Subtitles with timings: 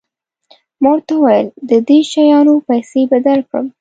[0.81, 3.65] ما ورته وویل د دې شیانو پیسې به درکړم.